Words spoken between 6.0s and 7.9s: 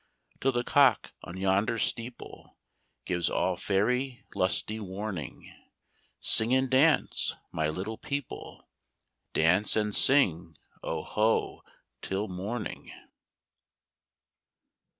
Sing and dance, my